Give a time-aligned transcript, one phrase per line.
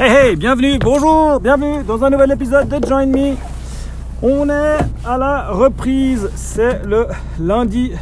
[0.00, 3.34] Hey hey, bienvenue, bonjour, bienvenue dans un nouvel épisode de Join Me.
[4.22, 7.92] On est à la reprise, c'est le lundi.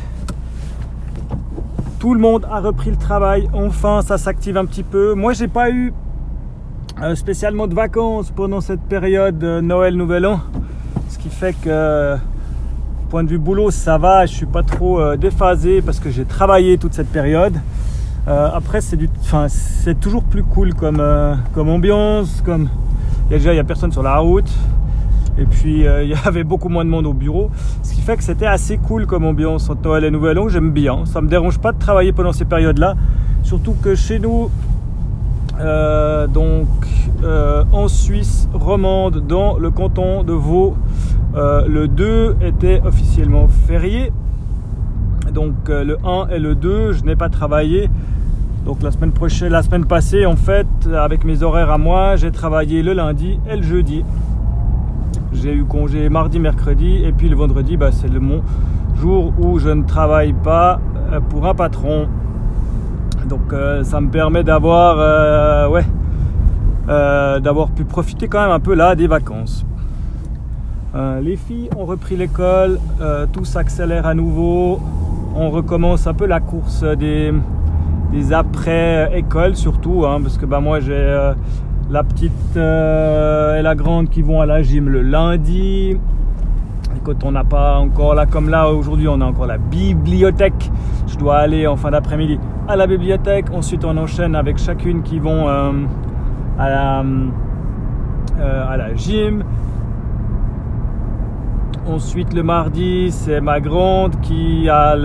[1.99, 5.15] Tout le monde a repris le travail, enfin ça s'active un petit peu.
[5.15, 5.93] Moi j'ai pas eu
[7.03, 10.43] euh, spécialement de vacances pendant cette période de Noël Nouvel An,
[11.09, 12.17] ce qui fait que
[13.11, 16.25] point de vue boulot ça va, je suis pas trop euh, déphasé parce que j'ai
[16.25, 17.55] travaillé toute cette période.
[18.29, 19.09] Euh, après, c'est, du,
[19.49, 22.43] c'est toujours plus cool comme, euh, comme ambiance.
[22.45, 22.69] Comme...
[23.29, 24.51] Déjà, il n'y a personne sur la route.
[25.39, 27.51] Et puis, euh, il y avait beaucoup moins de monde au bureau.
[27.83, 30.49] Ce qui fait que c'était assez cool comme ambiance entre Noël et Nouvel An.
[30.49, 31.07] J'aime bien.
[31.07, 32.95] Ça ne me dérange pas de travailler pendant ces périodes-là.
[33.43, 34.51] Surtout que chez nous,
[36.29, 36.69] donc
[37.73, 40.77] en Suisse romande, dans le canton de Vaud,
[41.35, 44.13] le 2 était officiellement férié.
[45.33, 47.89] Donc le 1 et le 2, je n'ai pas travaillé.
[48.65, 52.31] Donc la semaine prochaine, la semaine passée, en fait, avec mes horaires à moi, j'ai
[52.31, 54.05] travaillé le lundi et le jeudi.
[55.33, 58.43] J'ai eu congé mardi, mercredi, et puis le vendredi, bah, c'est le mon
[59.01, 60.79] jour où je ne travaille pas
[61.13, 62.07] euh, pour un patron.
[63.29, 65.85] Donc euh, ça me permet d'avoir, euh, ouais,
[67.41, 69.65] d'avoir pu profiter quand même un peu là des vacances.
[71.23, 72.81] les filles ont repris l'école,
[73.33, 74.81] tout s'accélère à nouveau.
[75.37, 77.33] On recommence un peu la course des,
[78.13, 81.33] des après-écoles surtout, hein, parce que bah, moi j'ai euh,
[81.91, 85.91] la petite euh, et la grande qui vont à la gym le lundi.
[86.97, 90.71] Et quand on n'a pas encore là, comme là aujourd'hui, on a encore la bibliothèque.
[91.07, 93.47] Je dois aller en fin d'après-midi à la bibliothèque.
[93.53, 95.73] Ensuite, on enchaîne avec chacune qui vont euh,
[96.59, 97.05] à, la,
[98.69, 99.45] à la gym.
[101.87, 104.97] Ensuite, le mardi, c'est ma grande qui a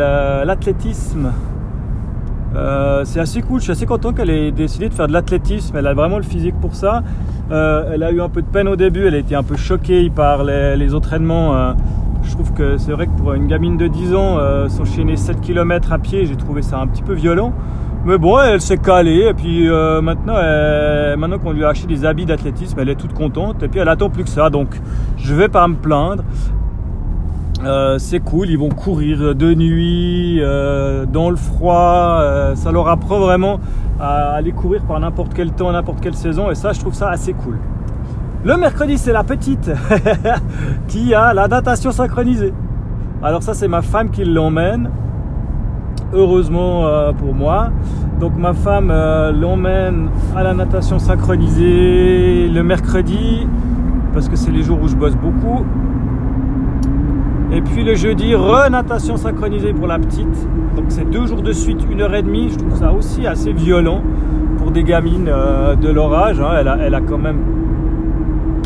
[0.43, 1.31] l'athlétisme.
[2.55, 5.75] Euh, c'est assez cool, je suis assez content qu'elle ait décidé de faire de l'athlétisme,
[5.77, 7.03] elle a vraiment le physique pour ça.
[7.51, 9.55] Euh, elle a eu un peu de peine au début, elle a été un peu
[9.55, 11.55] choquée par les, entraînements.
[11.55, 11.73] Euh.
[12.23, 14.37] je trouve que c'est vrai que pour une gamine de 10 ans,
[14.69, 17.53] s'enchaîner 7 km à pied, j'ai trouvé ça un petit peu violent.
[18.05, 19.67] Mais bon, elle s'est calée et puis
[20.01, 20.35] maintenant,
[21.17, 23.89] maintenant qu'on lui a acheté des habits d'athlétisme, elle est toute contente et puis elle
[23.89, 24.49] attend plus que ça.
[24.49, 24.79] Donc
[25.17, 26.23] je vais pas me plaindre.
[27.65, 32.87] Euh, c'est cool, ils vont courir de nuit, euh, dans le froid, euh, ça leur
[32.87, 33.59] apprend vraiment
[33.99, 37.09] à aller courir par n'importe quel temps, n'importe quelle saison, et ça je trouve ça
[37.09, 37.57] assez cool.
[38.43, 39.71] Le mercredi c'est la petite
[40.87, 42.53] qui a la natation synchronisée.
[43.23, 44.91] Alors ça c'est ma femme qui l'emmène,
[46.13, 47.71] heureusement pour moi.
[48.19, 48.93] Donc ma femme
[49.39, 53.47] l'emmène à la natation synchronisée le mercredi,
[54.13, 55.65] parce que c'est les jours où je bosse beaucoup.
[57.55, 60.47] Et puis le jeudi, renatation synchronisée pour la petite.
[60.75, 62.49] Donc c'est deux jours de suite, une heure et demie.
[62.49, 64.01] Je trouve ça aussi assez violent
[64.57, 66.41] pour des gamines euh, de leur âge.
[66.41, 66.77] Hein.
[66.81, 67.39] Elle, a, quand même,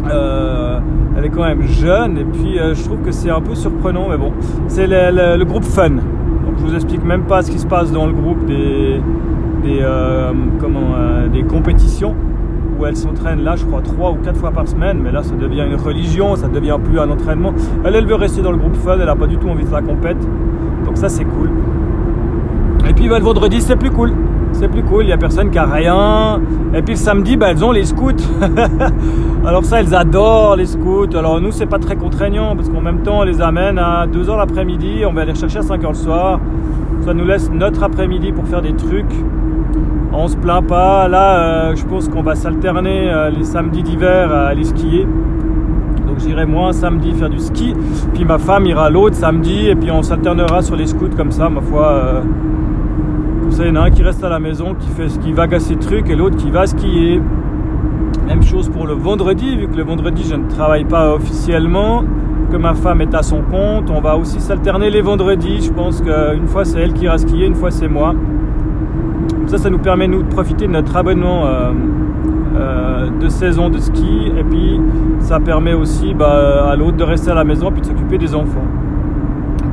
[0.09, 0.79] euh,
[1.15, 2.17] elle est quand même jeune.
[2.17, 4.33] Et puis euh, je trouve que c'est un peu surprenant, mais bon,
[4.67, 5.89] c'est le, groupe Fun.
[5.91, 8.99] Donc je vous explique même pas ce qui se passe dans le groupe des,
[9.61, 9.85] des,
[10.59, 10.95] comment,
[11.31, 12.15] des compétitions
[12.79, 15.35] où elle s'entraîne là, je crois, trois ou quatre fois par semaine, mais là, ça
[15.35, 17.53] devient une religion, ça devient plus un entraînement.
[17.83, 19.81] Elle, veut rester dans le groupe fun, elle n'a pas du tout envie de la
[19.81, 20.17] compète.
[20.85, 21.49] Donc ça, c'est cool.
[22.87, 24.13] Et puis bah, le vendredi, c'est plus cool.
[24.51, 26.41] C'est plus cool, il n'y a personne qui a rien.
[26.73, 28.11] Et puis le samedi, bah, elles ont les scouts.
[29.45, 31.15] Alors ça, elles adorent les scouts.
[31.15, 34.37] Alors nous, c'est pas très contraignant parce qu'en même temps, on les amène à 2h
[34.37, 36.39] l'après-midi, on va les rechercher à 5h le soir.
[37.01, 39.13] Ça nous laisse notre après-midi pour faire des trucs
[40.13, 41.07] on se plaint pas.
[41.07, 45.07] Là, euh, je pense qu'on va s'alterner euh, les samedis d'hiver à aller skier.
[46.07, 47.75] Donc j'irai moi un samedi faire du ski,
[48.13, 51.49] puis ma femme ira l'autre samedi, et puis on s'alternera sur les scouts comme ça,
[51.49, 51.87] ma foi.
[51.87, 52.21] Euh,
[53.41, 55.33] comme ça, il y en a un qui reste à la maison, qui fait qui
[55.33, 57.21] va gasser trucs, et l'autre qui va skier.
[58.27, 62.03] Même chose pour le vendredi, vu que le vendredi je ne travaille pas officiellement,
[62.51, 63.89] que ma femme est à son compte.
[63.89, 65.61] On va aussi s'alterner les vendredis.
[65.61, 68.13] Je pense qu'une fois c'est elle qui ira skier, une fois c'est moi.
[69.49, 71.71] Ça, ça nous permet nous de profiter de notre abonnement euh,
[72.55, 74.79] euh, de saison de ski et puis
[75.21, 78.35] ça permet aussi bah, à l'autre de rester à la maison puis de s'occuper des
[78.35, 78.67] enfants.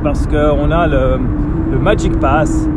[0.01, 1.19] Parce qu'on a le,
[1.79, 2.67] Magic Pass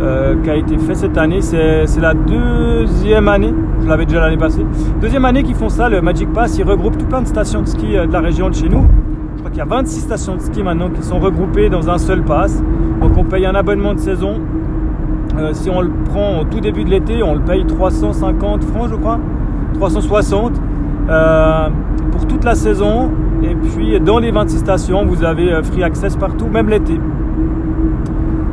[0.00, 1.40] euh, qui a été fait cette année.
[1.40, 3.52] C'est la deuxième année,
[3.82, 4.64] je l'avais déjà l'année passée.
[5.00, 7.66] Deuxième année qu'ils font ça, le Magic Pass, ils regroupent tout plein de stations de
[7.66, 8.86] ski de la région de chez nous.
[9.34, 11.98] Je crois qu'il y a 26 stations de ski maintenant qui sont regroupées dans un
[11.98, 12.62] seul pass.
[13.00, 14.38] Donc on paye un abonnement de saison
[15.38, 18.88] euh, si on le prend au tout début de l'été, on le paye 350 francs,
[18.88, 19.18] je crois,
[19.74, 20.52] 360
[21.08, 21.68] euh,
[22.12, 23.10] pour toute la saison.
[23.42, 27.00] Et puis dans les 26 stations, vous avez euh, free access partout, même l'été.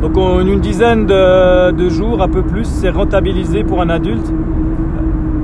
[0.01, 4.33] Donc en une dizaine de, jours, un peu plus, c'est rentabilisé pour un adulte.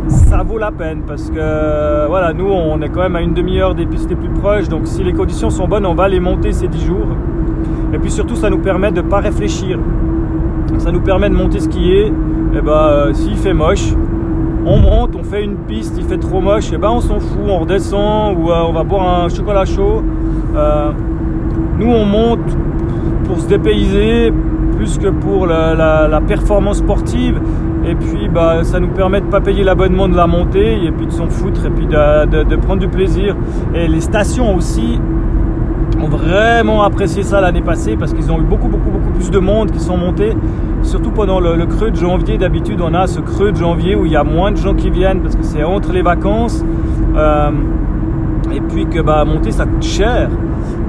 [0.08, 3.76] ça vaut la peine parce que voilà, nous on est quand même à une demi-heure
[3.76, 6.52] des pistes les plus proches, donc si les conditions sont bonnes, on va les monter
[6.52, 7.08] ces 10 jours.
[7.94, 9.78] Et puis surtout, ça nous permet de ne pas réfléchir.
[10.78, 12.12] Ça nous permet de monter skier.
[12.54, 13.94] Et bah, s'il fait moche,
[14.66, 17.40] on monte, on fait une piste, il fait trop moche, et ben on s'en fout,
[17.48, 20.04] on redescend ou euh, on va boire un chocolat chaud.
[20.56, 20.92] Euh,
[21.80, 22.58] nous, on monte
[23.26, 24.34] pour se dépayser
[24.78, 27.40] plus que pour la, performance sportive.
[27.86, 30.92] Et puis, bah, ça nous permet de ne pas payer l'abonnement de la montée et
[30.92, 33.36] puis de s'en foutre et puis de, prendre du plaisir.
[33.74, 35.00] Et les stations aussi
[36.02, 39.40] ont vraiment apprécié ça l'année passée parce qu'ils ont eu beaucoup, beaucoup, beaucoup plus de
[39.40, 40.36] monde qui sont montés.
[40.88, 44.12] Surtout pendant le, creux de janvier, d'habitude, on a ce creux de janvier où il
[44.14, 46.64] y a moins de gens qui viennent parce que c'est entre les vacances.
[47.18, 47.52] Euh,
[48.54, 50.30] et puis que bah, monter ça coûte cher.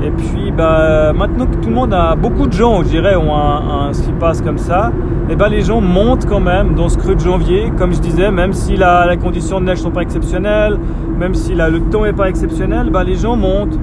[0.05, 3.35] Et puis bah, maintenant que tout le monde a beaucoup de gens, je dirais, ont
[3.35, 4.93] un, ski pass comme ça,
[5.29, 8.31] et bah, les gens montent quand même dans ce creux de janvier, comme je disais,
[8.31, 10.79] même si les conditions de neige sont pas exceptionnelles,
[11.19, 13.79] même si le temps est pas exceptionnel, bah, les gens montent.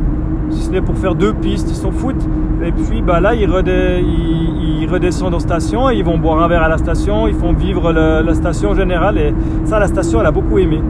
[0.56, 2.25] Si ce n'est pour faire deux pistes, ils s'en foutent.
[2.63, 3.46] Et puis bah, là, ils,
[4.90, 8.34] redescendent en station, ils vont boire un verre à la station, ils font vivre la
[8.34, 9.18] station générale.
[9.18, 9.34] Et
[9.66, 10.81] ça, la station, elle a beaucoup aimé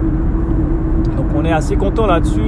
[1.36, 2.42] on est assez content là-dessus.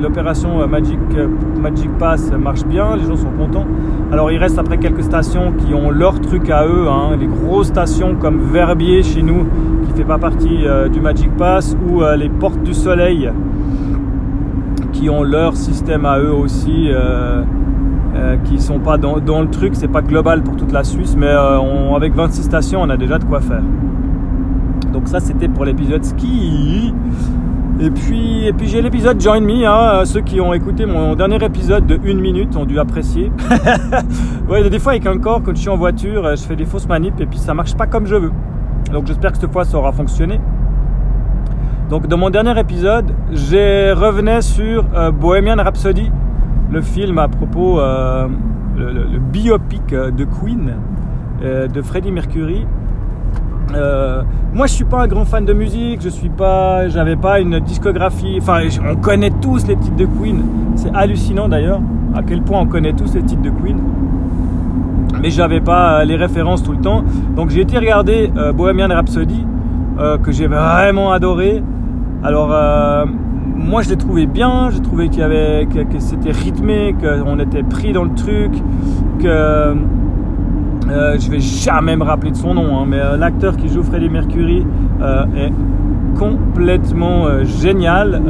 [0.00, 1.28] L'opération euh, Magic, euh,
[1.60, 3.66] Magic Pass marche bien, les gens sont contents.
[4.10, 7.16] Alors il reste après quelques stations qui ont leur truc à eux, hein.
[7.18, 9.46] les grosses stations comme Verbier chez nous,
[9.84, 13.30] qui ne fait pas partie euh, du Magic Pass, ou les Portes du Soleil,
[15.10, 16.88] ont leur système à eux aussi.
[18.44, 21.32] qui sont pas dans, le truc, c'est pas global pour toute la Suisse, mais
[21.94, 23.62] avec 26 stations, on a déjà de quoi faire.
[24.92, 26.94] Donc ça, c'était pour l'épisode ski.
[27.80, 29.66] Et puis, et puis j'ai l'épisode Join Me.
[29.66, 33.32] Hein, ceux qui ont écouté mon dernier épisode de 1 minute ont dû apprécier.
[34.48, 36.86] ouais, des fois avec un corps, quand je suis en voiture, je fais des fausses
[36.86, 38.32] manips et puis ça marche pas comme je veux.
[38.92, 40.40] Donc j'espère que cette fois ça aura fonctionné.
[41.90, 46.10] Donc dans mon dernier épisode, j'ai revenais sur euh, Bohemian Rhapsody,
[46.70, 48.26] le film à propos, euh,
[48.76, 50.72] le, biopic de Queen,
[51.42, 52.66] euh, de Freddie Mercury.
[53.74, 54.22] Euh,
[54.52, 56.00] moi, je suis pas un grand fan de musique.
[56.02, 58.38] Je suis pas, j'avais pas une discographie.
[58.40, 60.42] Enfin, on connaît tous les titres de Queen.
[60.76, 61.80] C'est hallucinant d'ailleurs
[62.14, 63.78] à quel point on connaît tous les titres de Queen.
[65.20, 67.04] Mais j'avais pas les références tout le temps.
[67.34, 69.44] Donc j'ai été regarder euh, Bohemian Rhapsody
[69.98, 71.62] euh, que j'ai vraiment adoré.
[72.22, 72.48] Alors
[73.54, 74.70] moi je l'ai trouvé bien.
[74.70, 78.52] J'ai trouvé qu'il avait que, c'était rythmé, qu'on était pris dans le truc,
[79.20, 79.74] que
[80.90, 83.82] euh, je vais jamais me rappeler de son nom, hein, mais euh, l'acteur qui joue
[83.82, 84.66] Freddie Mercury
[85.00, 85.52] euh, est
[86.18, 88.22] complètement génial.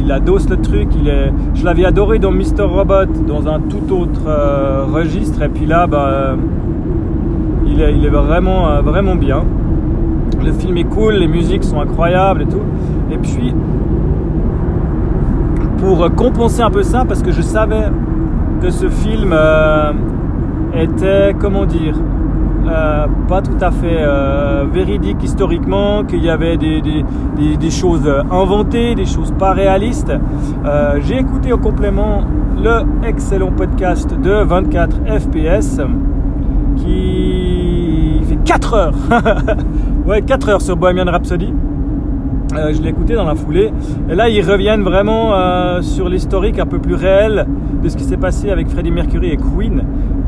[0.00, 0.90] il adosse le truc.
[0.94, 2.62] Il est, je l'avais adoré dans Mr.
[2.62, 4.30] Robot, dans un tout autre
[4.92, 5.42] registre.
[5.42, 6.36] Et puis là, bah,
[7.66, 9.42] il, est, il est vraiment, vraiment bien.
[10.44, 12.62] Le film est cool, les musiques sont incroyables et tout.
[13.12, 13.54] Et puis,
[15.78, 17.90] pour compenser un peu ça, parce que je savais
[18.60, 19.34] que ce film
[20.74, 21.94] était, comment dire,
[22.66, 29.06] euh, pas tout à fait euh, véridique historiquement, qu'il y avait des, choses inventées, des
[29.06, 30.12] choses pas réalistes.
[30.64, 32.24] Euh, j'ai écouté au complément
[32.62, 35.80] le excellent podcast de 24 FPS
[36.76, 38.94] qui fait 4 heures.
[40.06, 41.52] ouais, 4 heures sur Bohemian Rhapsody.
[42.52, 43.72] je l'ai écouté dans la foulée.
[44.08, 45.32] Et là, ils reviennent vraiment
[45.82, 47.46] sur l'historique un peu plus réel
[47.82, 49.82] de ce qui s'est passé avec Freddie Mercury et Queen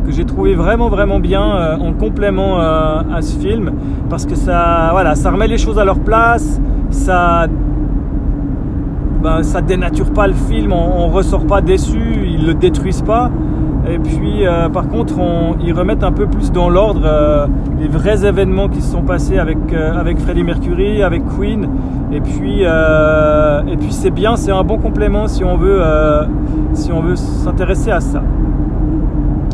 [0.04, 3.72] que j'ai trouvé vraiment vraiment bien euh, en complément euh, à ce film.
[4.10, 6.60] Parce que ça voilà ça remet les choses à leur place.
[6.90, 7.46] Ça
[9.22, 10.72] ben, dénature pas le film.
[10.72, 12.00] On, ne ressort pas déçu.
[12.26, 13.30] Ils le détruisent pas
[13.88, 15.14] et puis euh, par contre
[15.60, 17.48] ils remettent un peu plus dans l'ordre
[17.80, 21.68] les vrais événements qui se sont passés avec avec Freddie Mercury avec Queen
[22.12, 25.80] et puis et puis c'est bien c'est un bon complément si on veut
[26.74, 28.22] si on veut s'intéresser à ça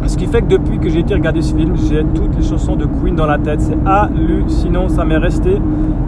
[0.08, 2.76] ce qui fait que depuis que j'ai été regarder ce film, j'ai toutes les chansons
[2.76, 3.61] de Queen dans la tête.
[3.61, 5.61] C'est hallucinant, ça m'est resté.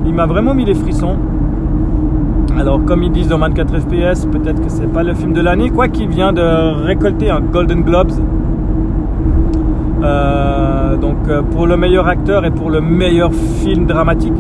[0.07, 1.17] Il m'a vraiment mis les frissons.
[2.61, 5.71] Alors, comme ils disent dans 24 FPS, peut-être que c'est pas le film de l'année,
[5.71, 8.13] quoi qu'il vient de récolter un Golden Globes.
[10.03, 14.35] Euh, donc, euh, pour le meilleur acteur et pour le meilleur film dramatique.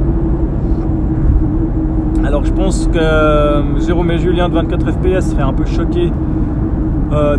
[2.23, 6.13] Alors, je pense que euh, Jérôme et Julien de 24 FPS seraient un peu choqués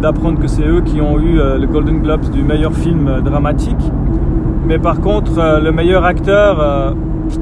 [0.01, 3.91] d'apprendre que c'est eux qui ont eu le Golden Globes du meilleur film dramatique.
[4.67, 6.93] Mais par contre, le meilleur acteur,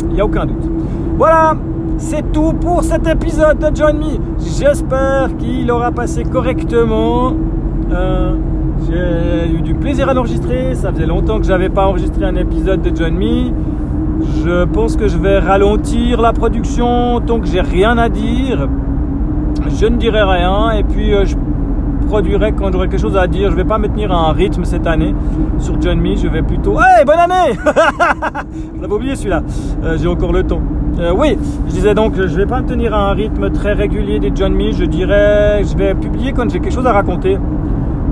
[0.09, 0.69] il n'y a aucun doute.
[1.17, 1.55] Voilà,
[1.99, 4.17] c'est tout pour cet épisode de Join Me.
[4.39, 7.33] J'espère qu'il aura passé correctement.
[8.87, 10.75] j'ai eu du plaisir à l'enregistrer.
[10.75, 13.51] Ça faisait longtemps que j'avais pas enregistré un épisode de Join Me.
[14.43, 18.67] Je pense que je vais ralentir la production tant que j'ai rien à dire.
[19.67, 21.35] Je ne dirai rien et puis euh, je
[22.07, 23.51] produirai quand j'aurai quelque chose à dire.
[23.51, 25.13] Je vais pas me tenir à un rythme cette année
[25.59, 26.15] sur John Me.
[26.15, 26.79] Je vais plutôt.
[26.79, 27.57] Hey, bonne année
[28.75, 29.43] Je l'avais oublié celui-là.
[29.83, 30.61] Euh, j'ai encore le temps.
[30.97, 34.19] Euh, oui, je disais donc, je vais pas me tenir à un rythme très régulier
[34.19, 34.71] des John Me.
[34.71, 37.37] Je dirais, je vais publier quand j'ai quelque chose à raconter.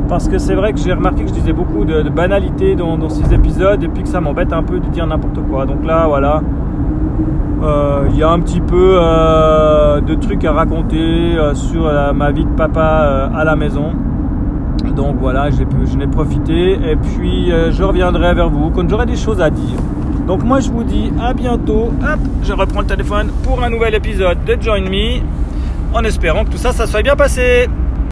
[0.07, 3.33] Parce que c'est vrai que j'ai remarqué que je disais beaucoup de, banalités dans, ces
[3.33, 5.65] épisodes et puis que ça m'embête un peu de dire n'importe quoi.
[5.65, 6.41] Donc là, voilà,
[7.61, 12.45] euh, il y a un petit peu euh, de trucs à raconter sur ma vie
[12.45, 13.91] de papa à la maison.
[14.95, 19.41] Donc voilà, je n'ai profité et puis je reviendrai vers vous quand j'aurai des choses
[19.41, 19.77] à dire.
[20.27, 21.93] Donc moi je vous dis à bientôt.
[22.01, 25.21] Hop, je reprends le téléphone pour un nouvel épisode de Join Me
[25.93, 27.69] en espérant que tout ça, ça soit bien passé.